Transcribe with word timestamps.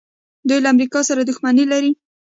دوی 0.47 0.59
له 0.63 0.67
امریکا 0.73 0.99
سره 1.09 1.21
دښمني 1.29 1.65
لري. 1.71 1.91